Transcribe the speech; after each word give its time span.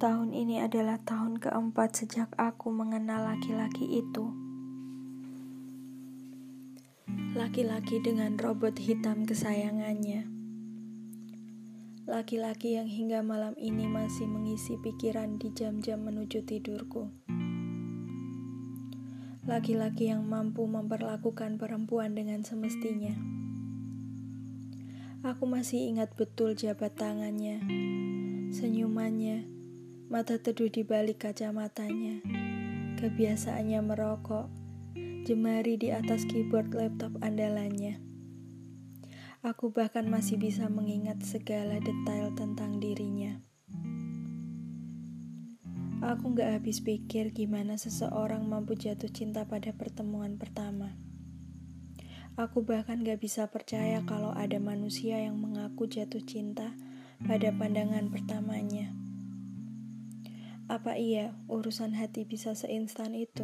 Tahun 0.00 0.32
ini 0.32 0.64
adalah 0.64 0.96
tahun 0.96 1.44
keempat 1.44 1.92
sejak 1.92 2.32
aku 2.40 2.72
mengenal 2.72 3.20
laki-laki 3.20 4.00
itu. 4.00 4.32
Laki-laki 7.36 8.00
dengan 8.00 8.32
robot 8.40 8.80
hitam 8.80 9.28
kesayangannya. 9.28 10.24
Laki-laki 12.08 12.80
yang 12.80 12.88
hingga 12.88 13.20
malam 13.20 13.52
ini 13.60 13.84
masih 13.92 14.24
mengisi 14.24 14.80
pikiran 14.80 15.36
di 15.36 15.52
jam-jam 15.52 16.00
menuju 16.00 16.48
tidurku. 16.48 17.12
Laki-laki 19.44 20.08
yang 20.08 20.24
mampu 20.24 20.64
memperlakukan 20.64 21.60
perempuan 21.60 22.16
dengan 22.16 22.40
semestinya. 22.40 23.20
Aku 25.28 25.44
masih 25.44 25.92
ingat 25.92 26.16
betul 26.16 26.56
jabat 26.56 26.96
tangannya, 26.96 27.60
senyumannya, 28.48 29.59
mata 30.10 30.42
teduh 30.42 30.66
di 30.66 30.82
balik 30.82 31.22
kacamatanya, 31.22 32.18
kebiasaannya 32.98 33.78
merokok, 33.78 34.50
jemari 35.22 35.78
di 35.78 35.94
atas 35.94 36.26
keyboard 36.26 36.74
laptop 36.74 37.14
andalannya. 37.22 38.02
Aku 39.46 39.70
bahkan 39.70 40.10
masih 40.10 40.34
bisa 40.34 40.66
mengingat 40.66 41.22
segala 41.22 41.78
detail 41.78 42.34
tentang 42.34 42.82
dirinya. 42.82 43.38
Aku 46.02 46.34
gak 46.34 46.58
habis 46.58 46.82
pikir 46.82 47.30
gimana 47.30 47.78
seseorang 47.78 48.50
mampu 48.50 48.74
jatuh 48.74 49.14
cinta 49.14 49.46
pada 49.46 49.70
pertemuan 49.70 50.42
pertama. 50.42 50.98
Aku 52.34 52.66
bahkan 52.66 53.06
gak 53.06 53.22
bisa 53.22 53.46
percaya 53.46 54.02
kalau 54.02 54.34
ada 54.34 54.58
manusia 54.58 55.22
yang 55.22 55.38
mengaku 55.38 55.86
jatuh 55.86 56.26
cinta 56.26 56.74
pada 57.22 57.54
pandangan 57.54 58.10
pertamanya. 58.10 58.99
Apa 60.70 60.94
iya 60.94 61.34
urusan 61.50 61.98
hati 61.98 62.22
bisa 62.22 62.54
seinstan 62.54 63.10
itu? 63.18 63.42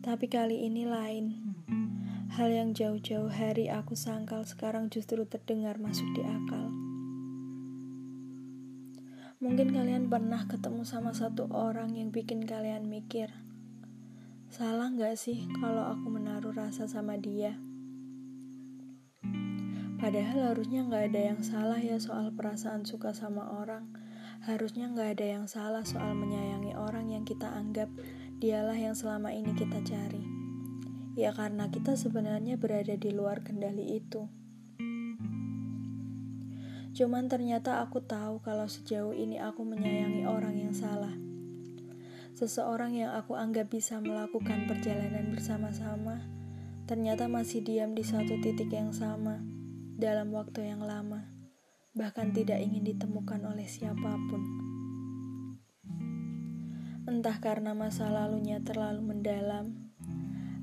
Tapi 0.00 0.24
kali 0.24 0.64
ini 0.64 0.88
lain. 0.88 1.52
Hal 2.32 2.48
yang 2.48 2.72
jauh-jauh 2.72 3.28
hari 3.28 3.68
aku 3.68 3.92
sangkal 3.92 4.48
sekarang 4.48 4.88
justru 4.88 5.28
terdengar 5.28 5.76
masuk 5.76 6.08
di 6.16 6.24
akal. 6.24 6.72
Mungkin 9.44 9.68
kalian 9.68 10.08
pernah 10.08 10.48
ketemu 10.48 10.88
sama 10.88 11.12
satu 11.12 11.44
orang 11.52 11.92
yang 11.92 12.08
bikin 12.08 12.48
kalian 12.48 12.88
mikir, 12.88 13.28
salah 14.48 14.88
gak 14.96 15.20
sih 15.20 15.44
kalau 15.60 15.92
aku 15.92 16.08
menaruh 16.08 16.56
rasa 16.56 16.88
sama 16.88 17.20
dia? 17.20 17.60
Padahal 20.00 20.56
harusnya 20.56 20.88
gak 20.88 21.12
ada 21.12 21.20
yang 21.36 21.44
salah 21.44 21.76
ya 21.84 22.00
soal 22.00 22.32
perasaan 22.32 22.88
suka 22.88 23.12
sama 23.12 23.60
orang 23.60 24.07
Harusnya 24.46 24.86
nggak 24.86 25.18
ada 25.18 25.26
yang 25.26 25.44
salah 25.50 25.82
soal 25.82 26.14
menyayangi 26.14 26.78
orang 26.78 27.10
yang 27.10 27.26
kita 27.26 27.50
anggap 27.50 27.90
dialah 28.38 28.78
yang 28.78 28.94
selama 28.94 29.34
ini 29.34 29.50
kita 29.58 29.82
cari. 29.82 30.22
Ya 31.18 31.34
karena 31.34 31.66
kita 31.66 31.98
sebenarnya 31.98 32.54
berada 32.54 32.94
di 32.94 33.10
luar 33.10 33.42
kendali 33.42 33.98
itu. 33.98 34.30
Cuman 36.94 37.26
ternyata 37.26 37.82
aku 37.82 37.98
tahu 38.02 38.38
kalau 38.42 38.70
sejauh 38.70 39.14
ini 39.14 39.42
aku 39.42 39.66
menyayangi 39.66 40.22
orang 40.26 40.54
yang 40.54 40.74
salah. 40.74 41.14
Seseorang 42.38 42.94
yang 42.94 43.18
aku 43.18 43.34
anggap 43.34 43.66
bisa 43.66 43.98
melakukan 43.98 44.70
perjalanan 44.70 45.34
bersama-sama, 45.34 46.22
ternyata 46.86 47.26
masih 47.26 47.66
diam 47.66 47.98
di 47.98 48.06
satu 48.06 48.38
titik 48.38 48.70
yang 48.70 48.94
sama 48.94 49.42
dalam 49.98 50.30
waktu 50.30 50.70
yang 50.70 50.78
lama 50.78 51.37
bahkan 51.98 52.30
tidak 52.30 52.62
ingin 52.62 52.86
ditemukan 52.86 53.42
oleh 53.42 53.66
siapa 53.66 54.14
pun. 54.30 54.42
Entah 57.10 57.42
karena 57.42 57.74
masa 57.74 58.06
lalunya 58.06 58.62
terlalu 58.62 59.02
mendalam, 59.02 59.90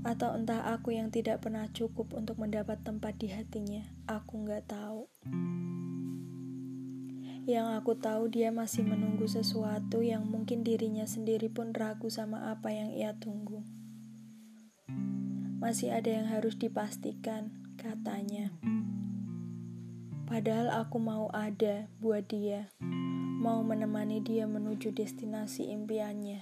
atau 0.08 0.32
entah 0.32 0.72
aku 0.72 0.96
yang 0.96 1.12
tidak 1.12 1.44
pernah 1.44 1.68
cukup 1.76 2.16
untuk 2.16 2.40
mendapat 2.40 2.80
tempat 2.88 3.20
di 3.20 3.36
hatinya, 3.36 3.84
aku 4.08 4.48
nggak 4.48 4.64
tahu. 4.64 5.12
Yang 7.46 7.68
aku 7.78 7.92
tahu 8.00 8.32
dia 8.32 8.50
masih 8.50 8.88
menunggu 8.88 9.28
sesuatu 9.28 10.02
yang 10.02 10.26
mungkin 10.26 10.66
dirinya 10.66 11.06
sendiri 11.06 11.52
pun 11.52 11.76
ragu 11.76 12.10
sama 12.10 12.50
apa 12.50 12.74
yang 12.74 12.90
ia 12.96 13.14
tunggu. 13.14 13.62
Masih 15.62 15.94
ada 15.94 16.10
yang 16.10 16.26
harus 16.26 16.58
dipastikan, 16.58 17.54
katanya. 17.78 18.54
Padahal 20.26 20.74
aku 20.74 20.98
mau 20.98 21.30
ada 21.30 21.86
buat 22.02 22.26
dia, 22.26 22.74
mau 23.38 23.62
menemani 23.62 24.26
dia 24.26 24.50
menuju 24.50 24.90
destinasi 24.90 25.70
impiannya, 25.70 26.42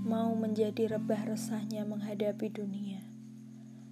mau 0.00 0.32
menjadi 0.32 0.96
rebah 0.96 1.28
resahnya 1.28 1.84
menghadapi 1.84 2.48
dunia. 2.48 3.04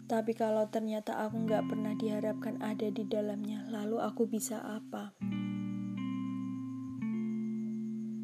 Tapi 0.08 0.32
kalau 0.32 0.64
ternyata 0.72 1.20
aku 1.20 1.44
gak 1.44 1.68
pernah 1.68 1.92
diharapkan 1.92 2.56
ada 2.64 2.88
di 2.88 3.04
dalamnya, 3.04 3.68
lalu 3.68 4.00
aku 4.00 4.24
bisa 4.24 4.64
apa? 4.64 5.12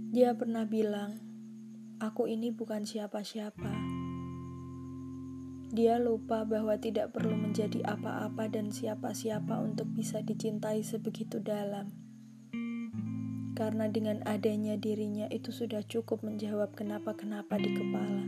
Dia 0.08 0.32
pernah 0.32 0.64
bilang, 0.64 1.20
aku 2.00 2.32
ini 2.32 2.48
bukan 2.48 2.88
siapa-siapa. 2.88 4.03
Dia 5.74 5.98
lupa 5.98 6.46
bahwa 6.46 6.78
tidak 6.78 7.10
perlu 7.18 7.34
menjadi 7.34 7.82
apa-apa 7.82 8.46
dan 8.46 8.70
siapa-siapa 8.70 9.58
untuk 9.58 9.90
bisa 9.90 10.22
dicintai 10.22 10.86
sebegitu 10.86 11.42
dalam. 11.42 11.90
Karena 13.58 13.90
dengan 13.90 14.22
adanya 14.22 14.78
dirinya 14.78 15.26
itu 15.34 15.50
sudah 15.50 15.82
cukup 15.82 16.22
menjawab 16.22 16.78
kenapa-kenapa 16.78 17.58
di 17.58 17.74
kepala. 17.74 18.22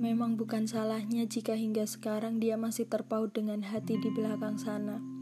Memang 0.00 0.40
bukan 0.40 0.64
salahnya 0.64 1.28
jika 1.28 1.52
hingga 1.52 1.84
sekarang 1.84 2.40
dia 2.40 2.56
masih 2.56 2.88
terpaut 2.88 3.28
dengan 3.36 3.60
hati 3.60 4.00
di 4.00 4.08
belakang 4.08 4.56
sana. 4.56 5.15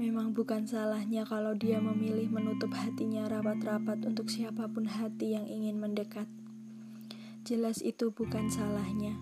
Memang 0.00 0.32
bukan 0.32 0.64
salahnya 0.64 1.28
kalau 1.28 1.52
dia 1.52 1.76
memilih 1.76 2.32
menutup 2.32 2.72
hatinya 2.72 3.28
rapat-rapat 3.28 4.00
untuk 4.08 4.32
siapa 4.32 4.64
pun 4.64 4.88
hati 4.88 5.36
yang 5.36 5.44
ingin 5.44 5.76
mendekat. 5.76 6.24
Jelas 7.44 7.84
itu 7.84 8.08
bukan 8.08 8.48
salahnya. 8.48 9.20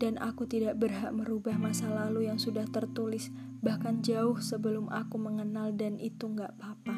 Dan 0.00 0.16
aku 0.16 0.48
tidak 0.48 0.80
berhak 0.80 1.12
merubah 1.12 1.60
masa 1.60 1.92
lalu 1.92 2.32
yang 2.32 2.40
sudah 2.40 2.64
tertulis 2.64 3.28
bahkan 3.60 4.00
jauh 4.00 4.40
sebelum 4.40 4.88
aku 4.88 5.20
mengenal 5.20 5.76
dan 5.76 6.00
itu 6.00 6.32
gak 6.32 6.56
apa-apa. 6.56 6.97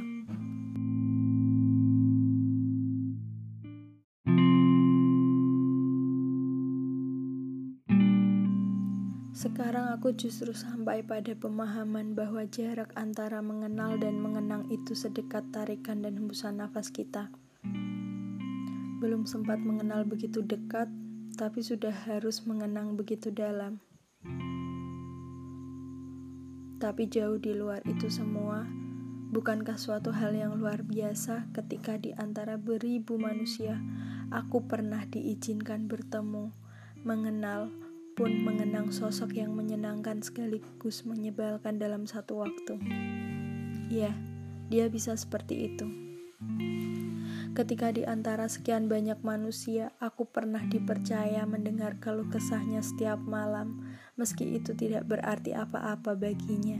Sekarang 9.40 9.88
aku 9.96 10.12
justru 10.12 10.52
sampai 10.52 11.00
pada 11.00 11.32
pemahaman 11.32 12.12
bahwa 12.12 12.44
jarak 12.44 12.92
antara 12.92 13.40
mengenal 13.40 13.96
dan 13.96 14.20
mengenang 14.20 14.68
itu 14.68 14.92
sedekat 14.92 15.48
tarikan 15.48 16.04
dan 16.04 16.20
hembusan 16.20 16.60
nafas 16.60 16.92
kita. 16.92 17.32
Belum 19.00 19.24
sempat 19.24 19.56
mengenal 19.56 20.04
begitu 20.04 20.44
dekat, 20.44 20.92
tapi 21.40 21.64
sudah 21.64 21.88
harus 22.04 22.44
mengenang 22.44 23.00
begitu 23.00 23.32
dalam. 23.32 23.80
Tapi 26.76 27.08
jauh 27.08 27.40
di 27.40 27.56
luar 27.56 27.80
itu 27.88 28.12
semua, 28.12 28.68
bukankah 29.32 29.80
suatu 29.80 30.12
hal 30.12 30.36
yang 30.36 30.60
luar 30.60 30.84
biasa 30.84 31.48
ketika 31.56 31.96
di 31.96 32.12
antara 32.12 32.60
beribu 32.60 33.16
manusia 33.16 33.80
aku 34.28 34.68
pernah 34.68 35.08
diizinkan 35.08 35.88
bertemu, 35.88 36.52
mengenal, 37.08 37.72
pun 38.20 38.44
mengenang 38.44 38.92
sosok 38.92 39.32
yang 39.32 39.56
menyenangkan 39.56 40.20
sekaligus 40.20 41.08
menyebalkan 41.08 41.80
dalam 41.80 42.04
satu 42.04 42.44
waktu. 42.44 42.76
Ya, 43.88 44.12
dia 44.68 44.92
bisa 44.92 45.16
seperti 45.16 45.72
itu. 45.72 45.88
Ketika 47.56 47.88
di 47.88 48.04
antara 48.04 48.44
sekian 48.44 48.92
banyak 48.92 49.24
manusia, 49.24 49.96
aku 50.04 50.28
pernah 50.28 50.60
dipercaya 50.68 51.48
mendengar 51.48 51.96
keluh 51.96 52.28
kesahnya 52.28 52.84
setiap 52.84 53.16
malam, 53.24 53.88
meski 54.20 54.52
itu 54.52 54.76
tidak 54.76 55.08
berarti 55.08 55.56
apa-apa 55.56 56.12
baginya. 56.12 56.76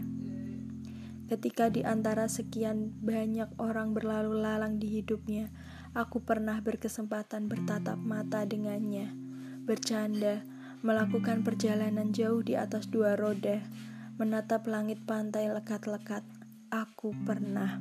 Ketika 1.25 1.73
di 1.73 1.81
antara 1.89 2.29
sekian 2.29 2.93
banyak 3.01 3.49
orang 3.57 3.97
berlalu 3.97 4.45
lalang 4.45 4.77
di 4.77 5.01
hidupnya, 5.01 5.49
aku 5.97 6.21
pernah 6.21 6.61
berkesempatan 6.61 7.49
bertatap 7.49 7.97
mata 7.97 8.45
dengannya, 8.45 9.09
bercanda, 9.65 10.45
melakukan 10.81 11.44
perjalanan 11.44 12.09
jauh 12.17 12.41
di 12.41 12.56
atas 12.56 12.88
dua 12.88 13.12
roda, 13.12 13.61
menatap 14.17 14.65
langit 14.65 15.00
pantai 15.05 15.53
lekat-lekat. 15.53 16.25
Aku 16.73 17.12
pernah. 17.29 17.77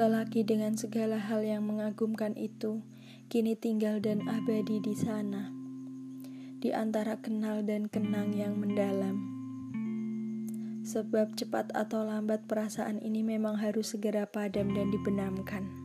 Lelaki 0.00 0.48
dengan 0.48 0.80
segala 0.80 1.20
hal 1.20 1.44
yang 1.44 1.68
mengagumkan 1.68 2.32
itu 2.40 2.80
kini 3.28 3.52
tinggal 3.52 4.00
dan 4.00 4.24
abadi 4.24 4.80
di 4.80 4.96
sana, 4.96 5.52
di 6.56 6.72
antara 6.72 7.20
kenal 7.20 7.60
dan 7.60 7.84
kenang 7.92 8.32
yang 8.32 8.56
mendalam. 8.56 9.39
Sebab 10.90 11.38
cepat 11.38 11.70
atau 11.70 12.02
lambat 12.02 12.50
perasaan 12.50 12.98
ini 12.98 13.22
memang 13.22 13.62
harus 13.62 13.94
segera 13.94 14.26
padam 14.26 14.74
dan 14.74 14.90
dibenamkan. 14.90 15.79